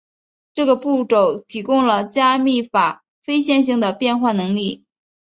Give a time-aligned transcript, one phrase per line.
[0.55, 4.83] 这个步骤提供了加密法非线性的变换能力。